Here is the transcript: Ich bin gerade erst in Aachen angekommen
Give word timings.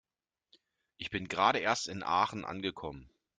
Ich 0.97 1.11
bin 1.11 1.27
gerade 1.27 1.59
erst 1.59 1.87
in 1.87 2.01
Aachen 2.01 2.43
angekommen 2.43 3.07